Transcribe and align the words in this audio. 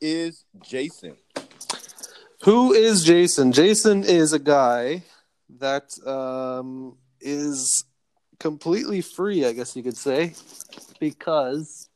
Is 0.00 0.44
Jason? 0.62 1.16
Who 2.42 2.72
is 2.72 3.04
Jason? 3.04 3.52
Jason 3.52 4.04
is 4.04 4.32
a 4.32 4.38
guy 4.38 5.02
that 5.58 5.90
um, 6.06 6.96
is 7.20 7.84
completely 8.38 9.00
free, 9.00 9.44
I 9.44 9.52
guess 9.52 9.74
you 9.74 9.82
could 9.82 9.96
say, 9.96 10.34
because 11.00 11.88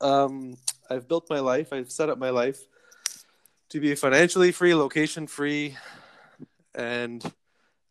um, 0.00 0.56
I've 0.88 1.08
built 1.08 1.28
my 1.28 1.40
life, 1.40 1.72
I've 1.72 1.90
set 1.90 2.08
up 2.08 2.18
my 2.18 2.30
life 2.30 2.58
to 3.70 3.80
be 3.80 3.94
financially 3.94 4.52
free, 4.52 4.74
location 4.74 5.26
free, 5.26 5.76
and 6.74 7.24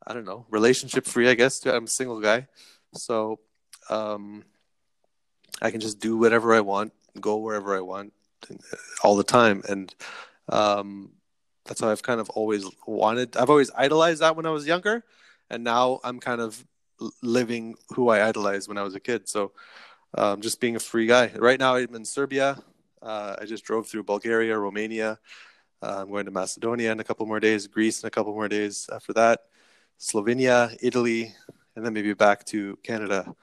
I 0.06 0.14
don't 0.14 0.26
know, 0.26 0.46
relationship 0.50 1.06
free, 1.06 1.28
I 1.28 1.34
guess. 1.34 1.66
I'm 1.66 1.84
a 1.84 1.88
single 1.88 2.22
guy. 2.22 2.48
So 2.94 3.40
um, 3.90 4.44
I 5.62 5.72
can 5.72 5.82
just 5.82 6.00
do 6.00 6.18
whatever 6.18 6.54
I 6.54 6.62
want, 6.62 6.94
go 7.20 7.38
wherever 7.38 7.76
I 7.76 7.82
want 7.82 8.14
all 9.04 9.16
the 9.16 9.24
time. 9.24 9.64
And 9.68 9.94
um, 10.50 11.12
that's 11.66 11.82
how 11.82 11.90
I've 11.90 12.04
kind 12.04 12.20
of 12.20 12.30
always 12.32 12.66
wanted. 12.86 13.38
I've 13.38 13.50
always 13.50 13.72
idolized 13.76 14.22
that 14.22 14.36
when 14.36 14.46
I 14.46 14.52
was 14.52 14.66
younger. 14.66 15.04
And 15.50 15.64
now 15.64 16.00
I'm 16.04 16.20
kind 16.20 16.42
of 16.42 16.64
living 17.22 17.76
who 17.90 18.10
I 18.10 18.28
idolized 18.28 18.68
when 18.68 18.78
I 18.78 18.84
was 18.84 18.96
a 18.96 19.00
kid. 19.00 19.28
So 19.28 19.52
um, 20.18 20.42
just 20.42 20.60
being 20.60 20.76
a 20.76 20.80
free 20.80 21.08
guy. 21.08 21.32
Right 21.36 21.60
now 21.60 21.76
I'm 21.76 21.96
in 21.96 22.06
Serbia. 22.06 22.58
Uh, 23.02 23.36
I 23.42 23.46
just 23.46 23.64
drove 23.64 23.88
through 23.88 24.04
Bulgaria, 24.04 24.58
Romania. 24.58 25.20
Uh, 25.82 26.02
I'm 26.02 26.10
going 26.10 26.26
to 26.26 26.32
Macedonia 26.32 26.92
in 26.92 27.00
a 27.00 27.04
couple 27.04 27.26
more 27.26 27.40
days, 27.40 27.66
Greece 27.68 28.04
in 28.04 28.08
a 28.08 28.12
couple 28.12 28.34
more 28.34 28.48
days 28.48 28.88
after 28.94 29.14
that, 29.14 29.42
Slovenia, 30.00 30.78
Italy, 30.80 31.34
and 31.76 31.84
then 31.84 31.94
maybe 31.94 32.14
back 32.14 32.46
to 32.46 32.78
Canada. 32.84 33.34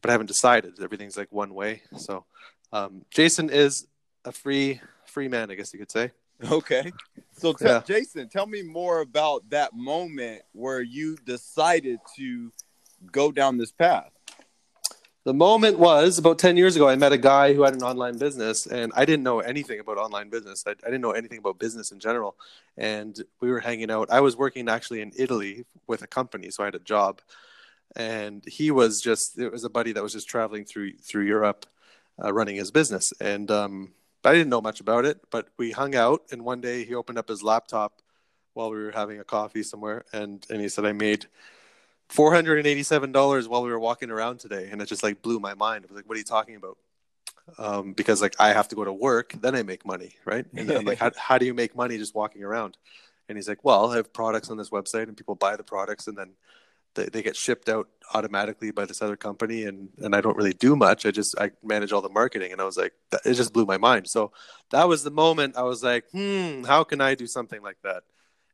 But 0.00 0.10
I 0.10 0.12
haven't 0.12 0.26
decided. 0.26 0.80
Everything's 0.80 1.16
like 1.16 1.32
one 1.32 1.54
way. 1.54 1.82
So 1.96 2.24
um, 2.72 3.04
Jason 3.10 3.50
is 3.50 3.88
a 4.28 4.32
free 4.32 4.80
free 5.06 5.28
man, 5.28 5.50
I 5.50 5.54
guess 5.54 5.72
you 5.72 5.78
could 5.78 5.90
say. 5.90 6.12
Okay. 6.52 6.92
So, 7.32 7.52
t- 7.52 7.64
Yeah. 7.64 7.82
Jason, 7.84 8.28
tell 8.28 8.46
me 8.46 8.62
more 8.62 9.00
about 9.00 9.48
that 9.50 9.74
moment 9.74 10.42
where 10.52 10.80
you 10.80 11.16
decided 11.24 11.98
to 12.16 12.52
go 13.10 13.32
down 13.32 13.56
this 13.58 13.72
path. 13.72 14.10
The 15.24 15.34
moment 15.34 15.78
was 15.78 16.18
about 16.18 16.38
10 16.38 16.56
years 16.56 16.76
ago. 16.76 16.88
I 16.88 16.96
met 16.96 17.12
a 17.12 17.18
guy 17.18 17.54
who 17.54 17.62
had 17.62 17.74
an 17.74 17.82
online 17.82 18.18
business, 18.18 18.66
and 18.66 18.92
I 18.94 19.04
didn't 19.04 19.24
know 19.24 19.40
anything 19.40 19.80
about 19.80 19.98
online 19.98 20.30
business. 20.30 20.64
I, 20.66 20.70
I 20.70 20.74
didn't 20.86 21.00
know 21.00 21.10
anything 21.10 21.38
about 21.38 21.58
business 21.58 21.90
in 21.90 21.98
general. 21.98 22.36
And 22.76 23.20
we 23.40 23.50
were 23.50 23.60
hanging 23.60 23.90
out. 23.90 24.10
I 24.10 24.20
was 24.20 24.36
working 24.36 24.68
actually 24.68 25.00
in 25.00 25.12
Italy 25.16 25.64
with 25.86 26.02
a 26.02 26.06
company, 26.06 26.50
so 26.50 26.62
I 26.62 26.66
had 26.66 26.76
a 26.76 26.80
job. 26.80 27.20
And 27.96 28.44
he 28.46 28.70
was 28.70 29.00
just, 29.00 29.38
it 29.38 29.50
was 29.50 29.64
a 29.64 29.70
buddy 29.70 29.92
that 29.92 30.02
was 30.02 30.12
just 30.12 30.28
traveling 30.28 30.64
through 30.64 30.92
through 30.98 31.24
Europe 31.24 31.66
uh, 32.22 32.32
running 32.32 32.56
his 32.56 32.70
business. 32.70 33.12
And 33.20 33.50
um, 33.50 33.92
I 34.24 34.32
didn't 34.32 34.50
know 34.50 34.60
much 34.60 34.80
about 34.80 35.04
it, 35.04 35.20
but 35.30 35.48
we 35.56 35.70
hung 35.70 35.94
out. 35.94 36.22
And 36.30 36.44
one 36.44 36.60
day 36.60 36.84
he 36.84 36.94
opened 36.94 37.18
up 37.18 37.28
his 37.28 37.42
laptop 37.42 38.02
while 38.54 38.70
we 38.70 38.76
were 38.76 38.90
having 38.90 39.20
a 39.20 39.24
coffee 39.24 39.62
somewhere. 39.62 40.04
And, 40.12 40.44
and 40.50 40.60
he 40.60 40.68
said, 40.68 40.84
I 40.84 40.92
made 40.92 41.26
four 42.08 42.34
hundred 42.34 42.58
and 42.58 42.66
eighty-seven 42.66 43.12
dollars 43.12 43.48
while 43.48 43.62
we 43.62 43.70
were 43.70 43.78
walking 43.78 44.10
around 44.10 44.40
today, 44.40 44.68
and 44.70 44.80
it 44.80 44.86
just 44.86 45.02
like 45.02 45.22
blew 45.22 45.38
my 45.38 45.54
mind. 45.54 45.84
I 45.84 45.92
was 45.92 45.96
like, 45.96 46.08
"What 46.08 46.16
are 46.16 46.18
you 46.18 46.24
talking 46.24 46.56
about?" 46.56 46.78
Um, 47.58 47.92
because 47.92 48.20
like 48.20 48.34
I 48.38 48.52
have 48.52 48.68
to 48.68 48.76
go 48.76 48.84
to 48.84 48.92
work, 48.92 49.32
then 49.40 49.54
I 49.54 49.62
make 49.62 49.86
money, 49.86 50.14
right? 50.24 50.46
And 50.54 50.70
I'm 50.70 50.84
like, 50.84 50.98
how, 51.02 51.10
"How 51.16 51.38
do 51.38 51.46
you 51.46 51.54
make 51.54 51.76
money 51.76 51.98
just 51.98 52.14
walking 52.14 52.42
around?" 52.42 52.76
And 53.28 53.36
he's 53.36 53.48
like, 53.48 53.64
"Well, 53.64 53.90
I 53.90 53.96
have 53.96 54.12
products 54.12 54.50
on 54.50 54.56
this 54.56 54.70
website, 54.70 55.04
and 55.04 55.16
people 55.16 55.34
buy 55.34 55.56
the 55.56 55.64
products, 55.64 56.06
and 56.06 56.16
then 56.16 56.30
they, 56.98 57.06
they 57.06 57.22
get 57.22 57.36
shipped 57.36 57.68
out 57.68 57.88
automatically 58.14 58.70
by 58.70 58.84
this 58.84 59.00
other 59.02 59.16
company, 59.16 59.64
and 59.64 59.88
and 60.04 60.14
I 60.14 60.20
don't 60.20 60.36
really 60.36 60.56
do 60.66 60.76
much. 60.76 61.06
I 61.06 61.10
just 61.10 61.38
I 61.38 61.46
manage 61.62 61.92
all 61.92 62.02
the 62.02 62.16
marketing." 62.20 62.52
And 62.52 62.60
I 62.60 62.64
was 62.64 62.76
like, 62.76 62.94
that, 63.10 63.20
"It 63.24 63.34
just 63.34 63.52
blew 63.52 63.66
my 63.66 63.78
mind." 63.78 64.08
So 64.08 64.32
that 64.70 64.88
was 64.88 65.02
the 65.02 65.10
moment 65.24 65.56
I 65.56 65.62
was 65.62 65.82
like, 65.82 66.04
"Hmm, 66.12 66.64
how 66.64 66.84
can 66.84 67.00
I 67.00 67.14
do 67.14 67.26
something 67.26 67.62
like 67.62 67.78
that?" 67.82 68.02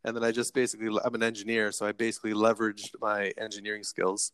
and 0.04 0.14
then 0.14 0.22
I 0.22 0.30
just 0.30 0.54
basically 0.54 0.88
I'm 1.04 1.14
an 1.14 1.22
engineer, 1.22 1.72
so 1.72 1.86
I 1.86 1.92
basically 1.92 2.34
leveraged 2.34 2.94
my 3.00 3.32
engineering 3.38 3.82
skills 3.82 4.32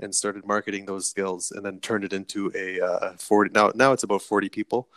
and 0.00 0.14
started 0.14 0.44
marketing 0.44 0.84
those 0.86 1.08
skills, 1.08 1.52
and 1.52 1.64
then 1.64 1.78
turned 1.78 2.04
it 2.04 2.12
into 2.12 2.50
a 2.54 2.80
uh, 2.80 3.12
forty 3.16 3.50
now 3.54 3.70
now 3.74 3.92
it's 3.92 4.02
about 4.02 4.22
forty 4.22 4.48
people, 4.48 4.88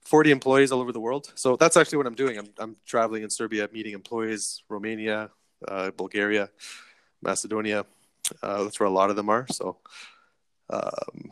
forty 0.00 0.30
employees 0.30 0.70
all 0.70 0.80
over 0.80 0.92
the 0.92 1.00
world. 1.00 1.32
So 1.34 1.56
that's 1.56 1.76
actually 1.76 1.98
what 1.98 2.06
I'm 2.06 2.14
doing. 2.14 2.38
I'm 2.38 2.48
I'm 2.58 2.76
traveling 2.86 3.24
in 3.24 3.30
Serbia, 3.30 3.68
meeting 3.72 3.94
employees, 3.94 4.62
Romania, 4.68 5.30
uh, 5.66 5.90
Bulgaria, 5.90 6.50
Macedonia. 7.20 7.84
Uh, 8.42 8.64
that's 8.64 8.80
where 8.80 8.86
a 8.86 8.92
lot 8.92 9.10
of 9.10 9.16
them 9.16 9.28
are. 9.28 9.46
So. 9.50 9.78
Um, 10.70 11.30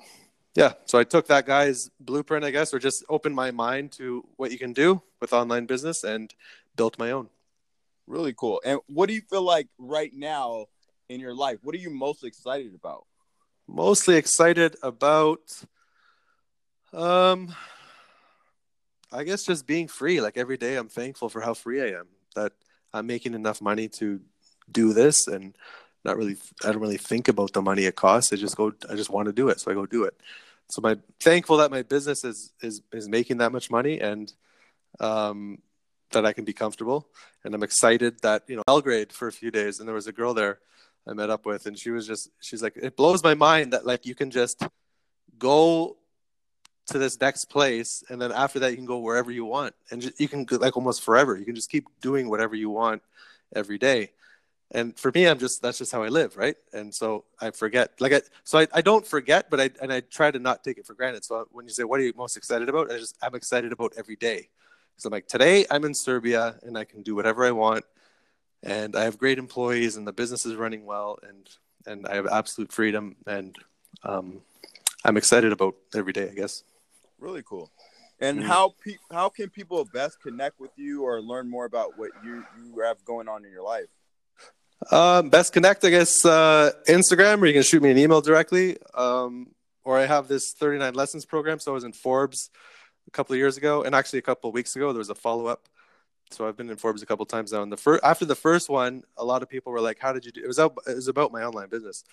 yeah, 0.55 0.75
so 0.85 0.99
I 0.99 1.05
took 1.05 1.29
that 1.29 1.47
guy's 1.47 1.91
blueprint, 1.99 2.45
I 2.45 2.51
guess, 2.51 2.75
or 2.75 2.79
just 2.79 3.05
opened 3.09 3.35
my 3.35 3.51
mind 3.51 3.93
to 3.93 4.23
what 4.37 4.51
you 4.51 4.59
can 4.59 4.75
do 4.75 5.01
with 5.19 5.33
online 5.33 5.65
business 5.65 6.05
and 6.05 6.33
built 6.77 6.99
my 6.99 7.13
own. 7.13 7.31
Really 8.07 8.35
cool. 8.37 8.61
And 8.63 8.79
what 8.87 9.09
do 9.09 9.15
you 9.15 9.23
feel 9.23 9.43
like 9.43 9.69
right 9.79 10.13
now 10.13 10.67
in 11.09 11.21
your 11.21 11.35
life? 11.35 11.61
What 11.63 11.75
are 11.75 11.79
you 11.79 11.89
most 11.89 12.23
excited 12.23 12.75
about? 12.75 13.07
mostly 13.69 14.17
excited 14.17 14.77
about 14.83 15.41
um 16.93 17.55
i 19.13 19.23
guess 19.25 19.45
just 19.45 19.67
being 19.67 19.89
free 19.89 20.21
like 20.21 20.37
every 20.37 20.57
day 20.57 20.77
i'm 20.77 20.89
thankful 20.89 21.29
for 21.29 21.41
how 21.41 21.55
free 21.55 21.81
i 21.81 21.99
am 21.99 22.07
that 22.35 22.53
i'm 22.93 23.07
making 23.07 23.35
enough 23.35 23.63
money 23.63 23.89
to 23.89 24.21
do 24.71 24.93
this 24.93 25.27
and 25.27 25.57
not 26.05 26.17
really 26.17 26.37
i 26.65 26.73
don't 26.73 26.81
really 26.81 26.97
think 26.97 27.29
about 27.29 27.53
the 27.53 27.63
money 27.63 27.85
it 27.85 27.97
costs 27.97 28.33
i 28.33 28.37
just 28.37 28.57
go 28.57 28.73
i 28.91 28.95
just 28.95 29.11
want 29.11 29.27
to 29.27 29.33
do 29.33 29.49
it 29.49 29.61
so 29.61 29.71
i 29.71 29.75
go 29.75 29.87
do 29.87 30.05
it 30.05 30.15
so 30.69 30.81
my 30.81 30.97
thankful 31.21 31.57
that 31.59 31.71
my 31.71 31.83
business 31.83 32.25
is 32.25 32.53
is 32.61 32.83
is 32.93 33.09
making 33.09 33.39
that 33.39 33.53
much 33.53 33.71
money 33.71 34.01
and 34.01 34.33
um 35.01 35.59
that 36.11 36.27
i 36.27 36.33
can 36.33 36.45
be 36.45 36.53
comfortable 36.53 37.09
and 37.45 37.55
i'm 37.55 37.63
excited 37.63 38.21
that 38.23 38.43
you 38.49 38.57
know 38.57 38.63
belgrade 38.67 39.13
for 39.13 39.29
a 39.29 39.33
few 39.33 39.51
days 39.51 39.79
and 39.79 39.89
there 39.89 39.95
was 39.95 40.07
a 40.07 40.13
girl 40.13 40.35
there 40.35 40.59
I 41.07 41.15
met 41.15 41.31
up 41.31 41.47
with, 41.47 41.67
and 41.67 41.79
she 41.79 41.91
was 41.91 42.07
just, 42.07 42.31
she's 42.41 42.63
like, 42.63 42.77
it 42.77 42.97
blows 42.97 43.23
my 43.25 43.35
mind 43.35 43.73
that 43.73 43.85
like 43.85 44.07
you 44.07 44.15
can 44.15 44.31
just 44.31 44.63
go 45.39 45.97
to 46.87 46.99
this 46.99 47.21
next 47.21 47.47
place, 47.47 48.05
and 48.09 48.21
then 48.21 48.31
after 48.31 48.61
that 48.61 48.71
you 48.71 48.77
can 48.77 48.87
go 48.87 48.99
wherever 48.99 49.31
you 49.31 49.45
want, 49.45 49.75
and 49.91 50.03
just, 50.03 50.21
you 50.21 50.29
can 50.29 50.47
like 50.51 50.77
almost 50.77 51.03
forever. 51.03 51.37
You 51.37 51.45
can 51.45 51.55
just 51.55 51.71
keep 51.71 51.87
doing 52.01 52.29
whatever 52.29 52.55
you 52.55 52.71
want 52.71 53.03
every 53.55 53.79
day. 53.79 54.13
And 54.75 54.99
for 54.99 55.13
me, 55.15 55.27
I'm 55.27 55.39
just 55.39 55.61
that's 55.63 55.79
just 55.79 55.93
how 55.93 56.03
I 56.03 56.09
live, 56.09 56.37
right? 56.37 56.57
And 56.73 56.95
so 56.95 57.25
I 57.41 57.51
forget, 57.51 57.93
like 58.01 58.13
I, 58.15 58.23
so 58.43 58.59
I, 58.59 58.67
I 58.73 58.81
don't 58.81 59.07
forget, 59.07 59.51
but 59.51 59.61
I 59.61 59.71
and 59.83 59.93
I 59.93 60.01
try 60.01 60.31
to 60.31 60.39
not 60.39 60.65
take 60.65 60.79
it 60.79 60.87
for 60.87 60.95
granted. 60.95 61.25
So 61.25 61.47
when 61.53 61.67
you 61.67 61.73
say 61.73 61.85
what 61.85 62.01
are 62.01 62.03
you 62.03 62.15
most 62.17 62.37
excited 62.37 62.69
about, 62.69 62.91
I 62.91 62.97
just 62.99 63.19
I'm 63.23 63.35
excited 63.35 63.73
about 63.73 63.93
every 63.99 64.17
day. 64.17 64.49
So 64.97 65.09
I'm 65.09 65.13
like 65.13 65.29
today 65.29 65.67
I'm 65.71 65.85
in 65.85 65.95
Serbia 65.95 66.59
and 66.63 66.79
I 66.79 66.85
can 66.85 67.03
do 67.03 67.15
whatever 67.15 67.45
I 67.45 67.51
want 67.51 67.85
and 68.63 68.95
I 68.97 69.05
have 69.05 69.19
great 69.19 69.39
employees, 69.39 69.97
and 69.97 70.07
the 70.07 70.13
business 70.13 70.47
is 70.47 70.55
running 70.55 70.85
well, 70.85 71.19
and 71.29 71.49
and 71.87 72.07
I 72.07 72.15
have 72.15 72.27
absolute 72.29 72.73
freedom, 72.73 73.17
and 73.27 73.57
um, 74.05 74.41
I'm 75.05 75.17
excited 75.17 75.53
about 75.53 75.75
every 75.95 76.13
day. 76.13 76.29
I 76.31 76.35
guess. 76.35 76.63
Really 77.19 77.43
cool. 77.43 77.71
And 78.21 78.39
Mm. 78.39 78.45
how 78.45 78.75
pe- 78.85 78.99
how 79.11 79.29
can 79.29 79.51
people 79.51 79.85
best 79.85 80.21
connect 80.21 80.61
with 80.61 80.71
you 80.77 81.03
or 81.03 81.21
learn 81.21 81.51
more 81.51 81.65
about 81.65 81.99
what 81.99 82.11
you 82.23 82.45
you 82.55 82.81
have 82.81 83.05
going 83.05 83.29
on 83.29 83.45
in 83.45 83.51
your 83.51 83.65
life? 83.65 83.89
Um, 84.91 85.29
best 85.29 85.53
connect, 85.53 85.85
I 85.85 85.91
guess, 85.91 86.25
uh, 86.25 86.73
Instagram, 86.89 87.41
or 87.41 87.47
you 87.47 87.53
can 87.53 87.63
shoot 87.63 87.83
me 87.83 87.91
an 87.91 87.99
email 87.99 88.21
directly. 88.21 88.79
Um, 88.95 89.49
or 89.85 89.99
I 89.99 90.07
have 90.07 90.29
this 90.29 90.53
39 90.53 90.95
lessons 90.95 91.25
program. 91.25 91.59
So 91.59 91.73
I 91.73 91.75
was 91.75 91.85
in 91.85 91.93
Forbes 91.93 92.51
a 93.07 93.11
couple 93.11 93.35
of 93.35 93.39
years 93.39 93.57
ago, 93.57 93.83
and 93.83 93.95
actually 93.95 94.19
a 94.21 94.23
couple 94.23 94.49
of 94.49 94.55
weeks 94.55 94.77
ago, 94.77 94.93
there 94.93 94.99
was 94.99 95.11
a 95.11 95.15
follow 95.15 95.47
up. 95.47 95.69
So 96.31 96.49
I've 96.49 96.57
been 96.57 96.71
in 96.71 96.77
Forbes 96.77 97.03
a 97.03 97.07
couple 97.07 97.25
of 97.25 97.29
times 97.29 97.53
now. 97.53 97.63
And 97.63 97.71
the 97.71 97.77
first 97.77 98.03
after 98.03 98.25
the 98.25 98.35
first 98.35 98.69
one, 98.69 99.03
a 99.17 99.25
lot 99.25 99.43
of 99.43 99.49
people 99.49 99.73
were 99.73 99.81
like, 99.81 99.99
"How 99.99 100.13
did 100.13 100.25
you 100.25 100.33
do?" 100.33 100.43
It 100.43 100.47
was 100.47 100.59
out, 100.59 100.77
it 100.87 100.95
was 100.95 101.09
about 101.09 101.31
my 101.31 101.43
online 101.43 101.69
business, 101.69 102.05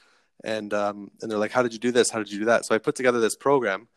and 0.43 0.73
um, 0.73 1.11
and 1.21 1.31
they're 1.31 1.37
like, 1.37 1.51
"How 1.51 1.63
did 1.63 1.73
you 1.73 1.79
do 1.79 1.91
this? 1.91 2.09
How 2.09 2.19
did 2.19 2.31
you 2.31 2.39
do 2.39 2.45
that?" 2.45 2.65
So 2.65 2.75
I 2.75 2.79
put 2.79 2.95
together 2.95 3.19
this 3.19 3.35
program. 3.35 3.87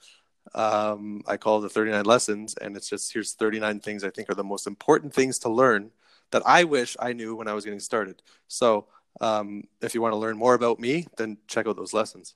Um, 0.54 1.22
I 1.26 1.36
call 1.36 1.60
the 1.60 1.68
39 1.68 2.04
lessons, 2.04 2.54
and 2.54 2.76
it's 2.76 2.88
just 2.88 3.12
here's 3.12 3.32
39 3.32 3.80
things 3.80 4.04
I 4.04 4.10
think 4.10 4.30
are 4.30 4.34
the 4.34 4.44
most 4.44 4.66
important 4.66 5.12
things 5.14 5.38
to 5.40 5.48
learn 5.48 5.90
that 6.32 6.42
I 6.44 6.64
wish 6.64 6.96
I 6.98 7.12
knew 7.12 7.36
when 7.36 7.48
I 7.48 7.54
was 7.54 7.64
getting 7.64 7.80
started. 7.80 8.22
So 8.48 8.86
um, 9.20 9.64
if 9.80 9.94
you 9.94 10.02
want 10.02 10.12
to 10.12 10.18
learn 10.18 10.36
more 10.36 10.54
about 10.54 10.80
me, 10.80 11.06
then 11.16 11.38
check 11.46 11.66
out 11.66 11.76
those 11.76 11.94
lessons. 11.94 12.34